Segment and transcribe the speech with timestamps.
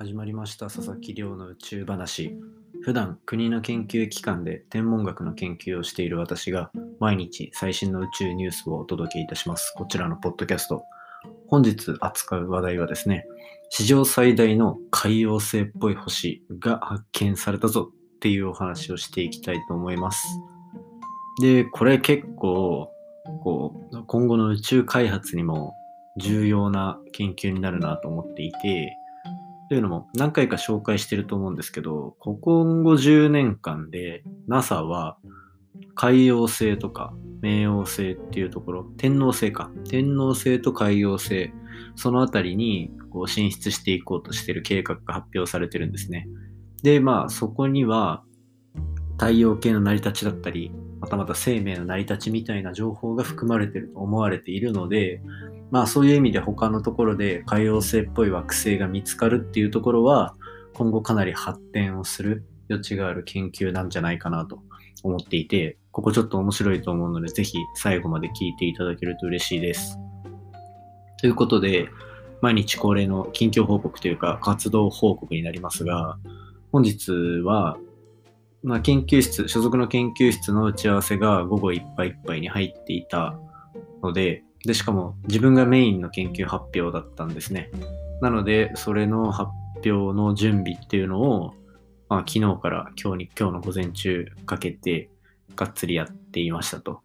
[0.00, 2.34] 始まりました佐々木亮の宇宙話。
[2.80, 9.74] 普段国の研究機関で天文学の研究をしている私が毎日最新の宇宙ニュースをお届けいたします。
[9.76, 10.84] こちらのポッドキャスト。
[11.48, 13.26] 本日扱う話題はですね
[13.68, 20.26] 史上最大の海洋星っぽい星が発見されたぞっていうお話をしていきたいと思います。
[21.42, 22.90] でこれ結構
[23.44, 25.74] こう今後の宇宙開発にも
[26.16, 28.96] 重要な研究になるなと思っていて
[29.70, 35.16] というのも何回か紹介してると思うんですけど、ここ50年間で NASA は
[35.94, 39.70] 海洋星とか冥王星っていうところ、天王星か。
[39.88, 41.52] 天王星と海洋星、
[41.94, 46.26] そのあたりにこう進出していこうとしてる計画が発表されてるんですね。
[46.82, 48.24] で、まあそこには
[49.20, 55.20] 太陽系の成り立ちだったり、またまた生命の成り立ちみたいな情報が含まれてると思われているので、
[55.70, 60.34] まあそういう意味で他のところで海洋星っぽい惑星が見つかるっていうところは
[60.72, 64.62] 今後かなり発展をする余地がある研究なんじゃないかなと
[65.02, 69.98] 思っていて、ここちょっと面白いと思うのでぜひ最後まで聞いていただけると嬉しいです。
[71.20, 71.90] ということで、
[72.40, 76.16] 毎日恒例の近況報告というか活動報告になりますが、
[76.72, 77.12] 本日
[77.44, 77.76] は、
[78.62, 83.38] まあ、研究室、所属の研究室の打ち合わせが午後いっぱいいっぱいに入っていた
[84.02, 87.70] ので、で、しかも自分がメインの研究発表だったんですね。
[88.20, 91.54] なので、それの発表の準備っていうのを、
[92.08, 95.08] まあ、昨日から今日に、今日の午前中かけて、
[95.56, 97.00] がっつりやっていましたと。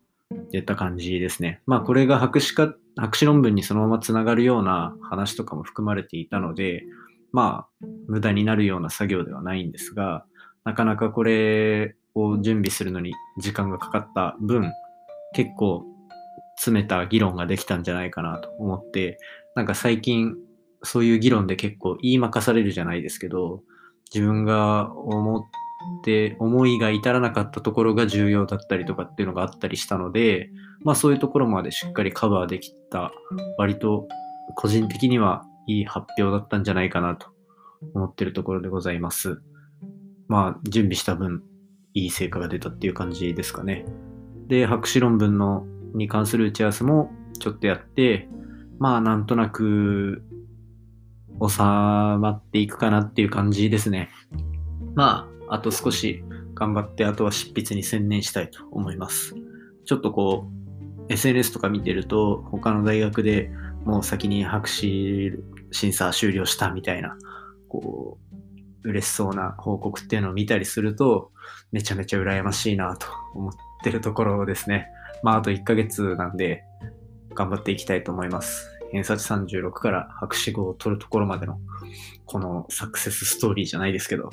[0.52, 1.62] いった感じですね。
[1.66, 6.84] まあ、これが博士か、博士論文にそのままつながるような話とかも含まれていたので、
[7.32, 10.26] まあ、無駄になるような作業ではないんですが、
[10.66, 14.72] なかなかこれを準備するのに時間がかかった分、
[15.34, 15.86] 結構
[16.58, 19.18] 詰めた議論ができたんじゃないかなと思って、
[19.56, 20.36] なんか最近
[20.84, 23.62] そういう議論で結構言いまかされるじゃないですけど、
[24.14, 25.44] 自分が思っ
[26.04, 30.50] て、思いが至らなかったところが重要だったりとかっていうのがあったりしたので、
[30.84, 33.12] まあそういうところまでしっかりカバーできた、
[33.58, 34.08] 割と
[34.56, 37.28] 個人的にはいい発表だったんじゃないかなと
[37.94, 39.42] 思ってるところでございます。
[40.28, 41.44] まあ準備した分、
[41.94, 43.86] いい成果が出たっていう感じですかね。
[44.48, 48.28] で、博士論文のに関する打ち合わせもちょっとやって、
[48.80, 50.24] まあなんとなく
[51.42, 54.10] 収まっていくかなっていう感じですね。
[54.96, 59.36] まあ、あと少し頑張って、あとは執筆に専念したいと思います。
[59.86, 63.52] ちょっとこう、SNS とか見てると、他の大学で
[63.84, 65.34] もう先に博士
[65.72, 67.18] 審査終了したみたいな、
[67.68, 68.35] こう、
[68.86, 71.32] 嬉しそうな報告っていうのを見たりすると、
[71.72, 73.54] めちゃめちゃ羨ましいなと思っ
[73.84, 74.88] てるところですね。
[75.24, 76.64] まあ、あと1ヶ月なんで、
[77.34, 78.72] 頑張っていきたいと思います。
[78.92, 81.60] 偏差値36から博士号を取るところまでの、
[82.26, 84.30] このサクセスストーリーじゃないですけど、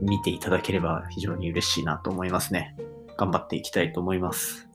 [0.00, 2.76] 見ていただければ非常に嬉しいなと思いますね。
[3.18, 4.68] 頑張っていきたいと思います。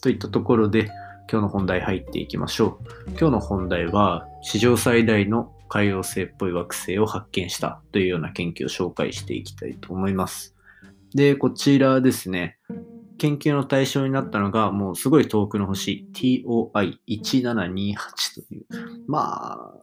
[0.00, 0.90] といったところで、
[1.30, 3.10] 今日の本題入っていきましょう。
[3.10, 10.54] 今日の本題は、史上最大の海洋星っぽい惑星を発見したというような研究を紹介していきたいと思います。
[11.14, 12.58] で、こちらですね、
[13.16, 17.94] 研究の対象になったのが、もうすごい遠くの星、TOI1728
[18.34, 18.66] という、
[19.06, 19.74] まあ、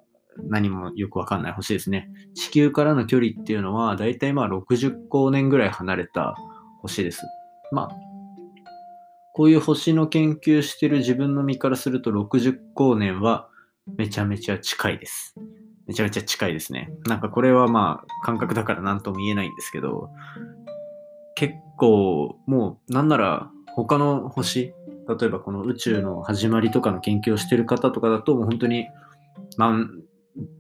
[0.44, 2.12] 何もよくわかんない星ですね。
[2.36, 6.36] 地球からの距離っていうのは、だいたいまあ60光年ぐらい離れた
[6.84, 7.24] 星です。
[7.72, 7.90] まあ、
[9.34, 13.50] こういう星の研究してる自分の身からすると60光年は
[13.98, 15.34] めちゃめちゃ近いです。
[15.90, 16.92] めちゃめちゃ近いですね。
[17.08, 20.12] なんかこれはまあ感覚だから何とも言えないんですけど、
[21.34, 24.76] 結構もうなんなら他の星
[25.20, 28.86] 例えばこの宇宙の始まりとかの研究をしてる方とかだともう本当に
[29.58, 30.04] 何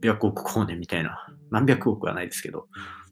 [0.01, 2.65] 百億光年みたいな何百億はないですけど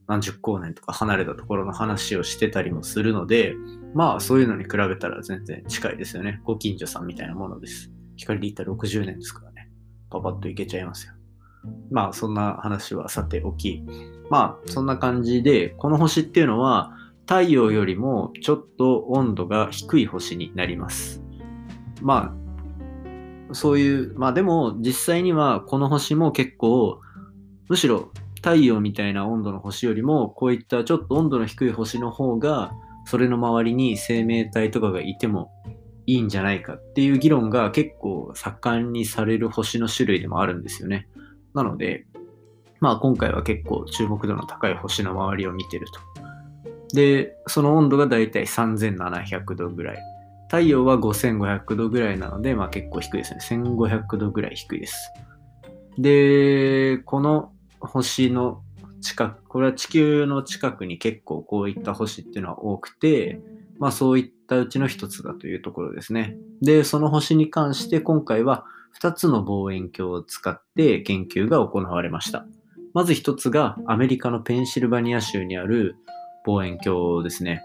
[0.08, 3.54] 何十光年とか離れたところの話をしてたりもするので
[3.94, 6.42] まあそういうのに比べたら全然近いですよね。
[6.46, 7.92] ご近所さんみたいなものです。
[8.16, 9.70] 光で言ったら60年ですからね。
[10.10, 11.17] パパッといけちゃいますよ。
[11.92, 13.84] まあそんな話はさておき
[14.30, 16.92] まあそんな感じでこの星っていうのは
[17.28, 21.22] 太陽よりもちょっと温度が低い星になります。
[22.02, 22.34] ま
[23.52, 27.02] あ、そういう、まあでも実際にはこの星も結構、
[27.68, 32.72] むしろ太陽みたいな温度の星よりも、こういったちょっと温度の低い星の方が、
[33.06, 35.52] それの周りに生命体とかがいても
[36.06, 41.08] いいんじゃないかっていう議論が結構盛んにされる星の種類でもあるんですよね。
[41.54, 42.06] なので、
[42.80, 46.00] まあ今回は結構注目度の高い星の周りを見てると。
[46.94, 49.98] で、その温度がだいたい3700度ぐらい。
[50.48, 53.40] 太陽は5500度ぐらいなので、まあ結構低いですね。
[53.42, 55.12] 1500度ぐらい低いです。
[55.98, 58.62] で、この星の
[59.02, 63.40] 近く、これは地球の近くに結構こういった星っていうのは多くて、
[63.80, 66.38] まあそういったうちの一つだというところですね。
[66.62, 68.66] で、その星に関して今回は
[69.02, 72.46] 2つの望遠鏡を使って研究が行われました。
[72.94, 75.96] まず1つがアメリカのペンシルバニア州にある
[76.46, 77.62] 望遠鏡ですね。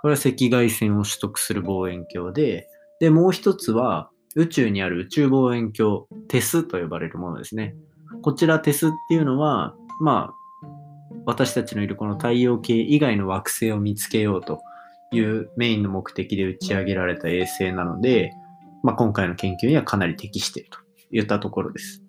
[0.00, 7.76] これは赤外線を取得する望遠鏡で、で、もう1つは宇宙にある宇宙望遠鏡、テスと呼ばれるものですね。
[8.22, 10.66] こちらテスっていうのは、まあ、
[11.26, 14.60] 私たちのいるこの太陽系以外の惑星を見つけようと
[15.12, 18.32] いうメインの目的で打ち上げられた衛星なので、
[18.82, 20.78] まあ、今回の研究にはかなり適していると
[21.10, 22.02] いったところです。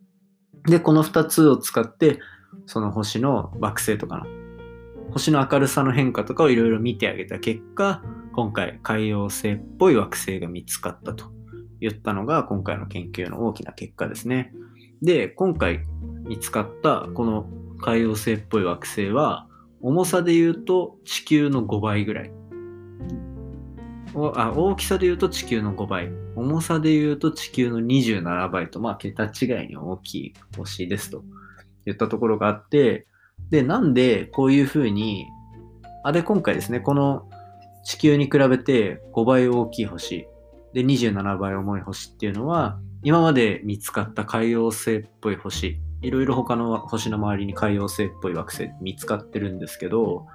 [0.68, 2.20] で、この2つを使って、
[2.66, 4.26] その星の惑星とかの、
[5.12, 8.02] 星の明るさの変化とかをいろいろ見てあげた結果、
[8.34, 11.32] 今回海洋星っぽい惑星が見つかったと
[11.82, 14.54] いったのが今回の研究の大きな結果ですね。
[15.02, 15.82] で、今回
[16.26, 17.46] 見つかったこの
[17.80, 19.48] 海洋星っぽい惑星は、
[19.82, 22.32] 重さで言うと地球の5倍ぐらい。
[24.16, 26.12] あ大きさで言うと地球の5倍。
[26.36, 31.24] 重さで言うと地球の27倍と、まあ、桁違いに大きい星ですと。
[31.86, 33.08] 言ったところがあって、
[33.50, 35.26] で、なんでこういうふうに、
[36.04, 37.30] あ、で、今回ですね、この
[37.86, 40.28] 地球に比べて5倍大きい星、
[40.74, 50.26] で、27倍重い星っていうのは、今まで見つかった海洋星っぽい星、いろいろ他の星の周りに海洋星っぽい惑星見つかってるんですけど、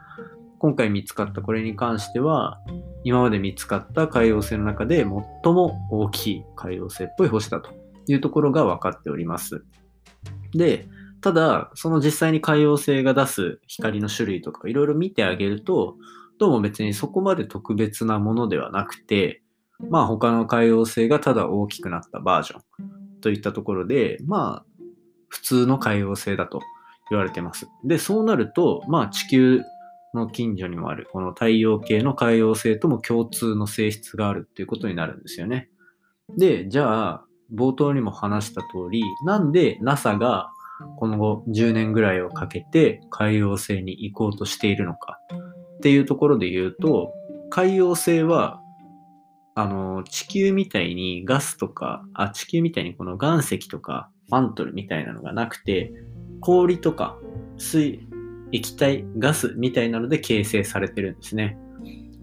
[0.59, 2.61] 今回見つかったこれに関しては、
[3.05, 5.07] 今まで見つかった海洋星の中で最
[5.53, 7.71] も大きい海洋星っぽい星だと
[8.09, 9.65] いうところが分かっております。
[10.53, 10.89] で、
[11.21, 15.97] ただ、その実際に海洋星が出す光の種類とかいろいろ見てあげると、
[16.39, 19.43] どうも別にそこまで特別なものではなくて、
[19.91, 24.83] まあ他の海洋星がただ大きくなったバージョンといったところで、まあ
[25.29, 26.61] 普通の海洋星だと
[27.11, 27.69] 言われてます。
[27.85, 29.63] で、そうなると、まあ地球
[30.19, 35.71] の近所にもある、この太陽系の海洋星とも共通の性質があるっていうことになるんですよね。
[36.37, 37.25] で、じゃあ、
[37.55, 40.51] 冒頭にも話した通り、なんで NASA が
[40.97, 45.19] この後10年ぐらいをかけて海洋星に行こうとしているのか
[45.77, 47.15] っていうところで言うと、
[47.51, 48.61] 海洋星は、
[49.55, 55.93] あの、地球みたいにガスとか、あ、地球みたいにこの岩石とかマントルみたいなのがなくて、
[56.41, 57.17] 氷とか
[57.57, 58.01] 水、
[58.53, 61.59] 液体、ガスみたいなので形成されてるんですね。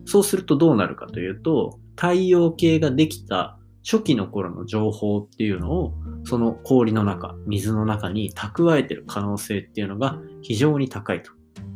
[0.05, 5.93] そうするとどうなるかというと、太陽系ができた初期の頃の情報っていうのを、
[6.23, 11.31] その氷の中、水の中に蓄えてる可能性っていうのが非常に高いと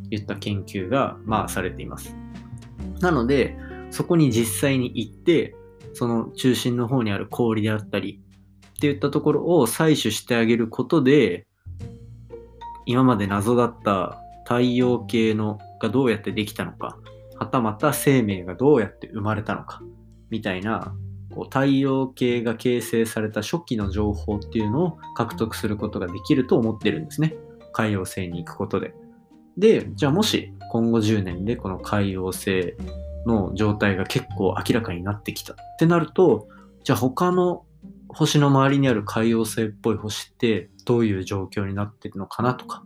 [0.10, 2.16] いった研究が、まあ、されています。
[3.00, 3.58] なので、
[3.92, 5.56] そこに実際に行って、
[5.94, 8.22] その中心の方にある氷であったり、
[8.78, 11.46] っていったところを採取してあげることで、
[12.86, 14.20] 今まで謎だった
[14.50, 16.98] 太陽系のがどうやってできたのか、
[17.38, 19.84] はたまた生命がどうやって生まれたのか、
[20.32, 20.96] みたいな、
[21.30, 27.36] こう太陽系が形成された初期の情報っていうのを獲得することができると思ってるんですね。
[27.74, 28.96] 海洋星に行くことで。
[29.56, 32.74] で、じゃあもし今後10年でこの海洋星
[33.28, 36.48] の状態が結構明らかになってきたってなると、
[36.84, 37.66] じゃあ他の
[38.08, 42.84] 星の周りにある海洋星っぽい星ってどういう状況になってるのかなとか、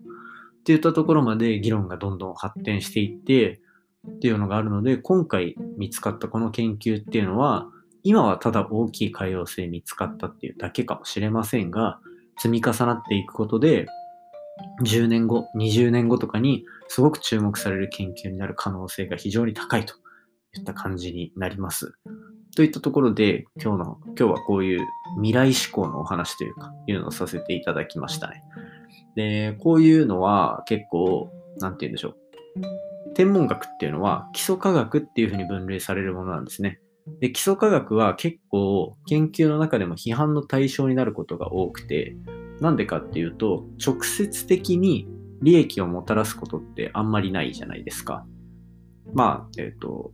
[0.64, 3.60] っていったところまで議論がどんどん発展していって、
[4.08, 7.68] っていうのがあるので、今回見つかったこの研究っていうのは、
[8.04, 12.00] 今はただ大きい海洋星見つかったっていうだけかもしれませんが、
[12.38, 13.88] 積み重なっていくことで、
[14.86, 19.96] 10年後、20年後とかにすごく注目される研究になる可能性が非常に高いと
[20.56, 21.94] いった感じになります。
[22.56, 24.82] といったところで、今日の、今日はこういう
[25.18, 28.44] 未来志向のお話というか、いうのをさせていただきましたね。
[29.16, 32.16] で、こういうのは結構、なんて言うんでしょう。
[33.16, 36.80] 天文学っていうのは基礎科学っていうふうに分類されるものなんですね。
[37.20, 42.16] で、基礎科学は結構研究の中でも批判の対象になることが多くて、
[42.60, 45.08] なんでかっていうと、直接的に
[45.42, 48.26] 利益をもたらすことってあんまりないじゃないですか。
[49.14, 50.12] まあ、えっ、ー、と、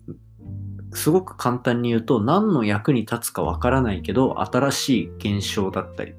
[0.94, 6.16] すごく簡単に言うと、何の役に立つかわからないけど、新しい現象だったり、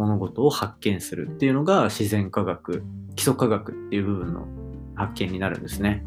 [0.00, 2.82] 物事を発見するっていうのが自然科学、
[3.16, 4.46] 基礎科学っていう部分の
[4.94, 6.04] 発見になるんですね。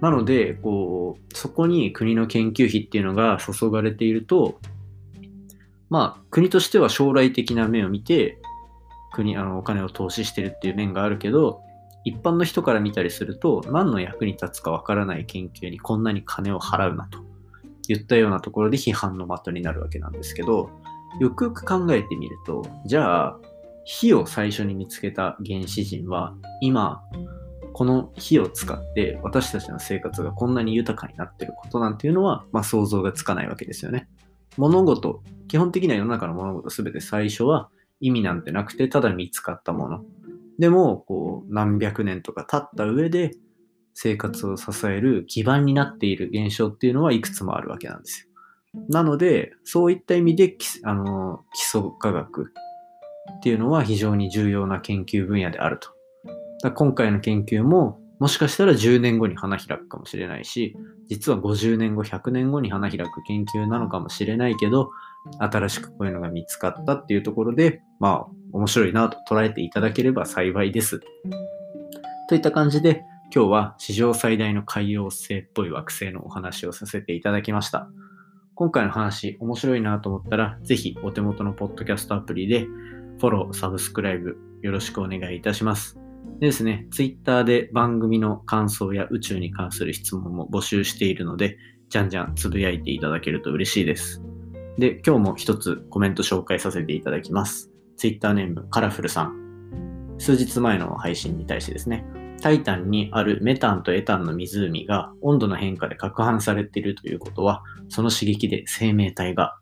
[0.00, 4.58] なので、こう、そこに国の研究費っていうのが注がれていると、
[5.88, 8.38] まあ、国としては将来的な目を見て、
[9.12, 11.60] 国、あの、お金を投資してるっていう面があるけど、
[12.04, 17.18] 一般の人から見たりすると、何の役に立つかわからない研究にこんなに金を払うなと
[17.88, 20.70] 言ったようなところで批判の的になるわけなんですけど、
[21.18, 23.38] よくよく考えてみると、じゃあ、
[23.84, 27.02] 火を最初に見つけた原始人は、今、
[27.72, 34.08] この火を使って私たちの生活がこんなに豊かになっていることなんていうのは、まあ、想像がつかないわけですよね。
[34.56, 40.04] 物事、基本的には世の中の物事すべて最初は意味なんてなくて、ただ見つかったもの。
[40.58, 43.32] でも、こう、何百年とか経った上で、
[43.94, 48.29] 生活を支える基盤になっている現象っていうのはいくつもあるわけなんですよ。
[48.88, 52.52] なので、そういった意味で、あの、基礎科学
[53.38, 56.70] っていうのは非常に重要な研究分野であると。
[56.70, 60.76] 今回の研究も、もしかしたら10年後に花開くかもしれないし、
[61.08, 64.90] 実は50年後、100年後に花開く研究なのかもしれないけど、
[65.38, 71.00] 新しくこういうのが見つかったっていうところで、まあ、面白いなと捉えていただければ幸いです。
[72.28, 73.02] といった感じで、
[73.34, 77.88] 今日は史上最大の海洋星っぽい惑星のお話をさせていただきました。
[78.60, 82.66] 今回の話面白いなと思ったら、ぜひお手元のポッドキャストアプリで
[83.18, 85.98] フォロー、サブスクライブよろしくお願いいたします。
[86.40, 91.56] でですね、Twitter で番組の感想や宇宙に関する質問も募集しているので、
[91.88, 94.22] じゃんじゃんつぶやいていただけると嬉しいです。
[94.76, 97.70] で、今日も一つコメント紹介させていただきます。
[97.96, 100.16] Twitter ネームカラフルさん。
[100.18, 102.04] 数日前の配信に対してですね、
[102.40, 109.56] タイタンにあるメタンとエタンの湖が温度の変化で攪拌されているということは、その刺激で生命体が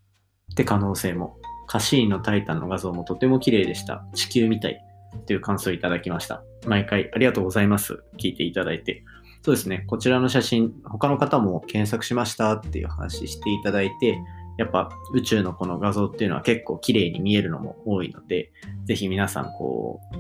[0.53, 1.37] って可能性も。
[1.71, 4.03] カシーンのタイタンの画像もとても綺麗でした。
[4.15, 4.83] 地球みたい。
[5.27, 6.43] という感想をいただきました。
[6.67, 8.03] 毎回ありがとうございます。
[8.19, 9.05] 聞いていただいて。
[9.43, 14.19] そうですね、こちらの写真、他の方も検索しましたっていう話していただいて、
[14.59, 18.51] やっぱ宇宙のこの画像っていうのは結構綺麗に見えるのも多いので、
[18.85, 20.17] ぜひ皆さんこう、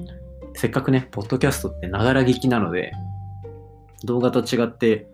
[0.58, 2.90] せっかくね、ポッドキャストってながら聞きなので、
[4.02, 5.06] 動画と違って、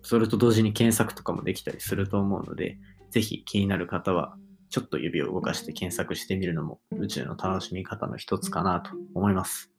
[0.00, 2.78] それと同時に検索とかもできたりすると思うので、
[3.10, 4.38] ぜひ気になる方は
[4.70, 9.70] ちょっと指を動かして検索してみるのも宇宙の楽しみ方の一つかなと思います。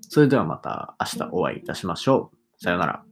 [0.00, 2.60] それではまた明日お会いいたしましょう。
[2.60, 3.04] さようなら。